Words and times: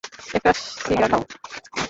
একটা 0.35 0.51
সিগার 0.81 1.09
খাও। 1.11 1.23